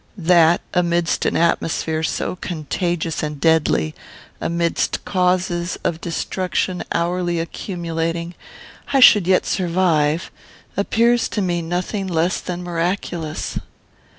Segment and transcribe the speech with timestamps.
[0.17, 3.93] That, amidst an atmosphere so contagious and deadly,
[4.41, 8.33] amidst causes of destruction hourly accumulating,
[8.93, 10.31] I should yet survive,
[10.75, 13.59] appears to me nothing less than miraculous.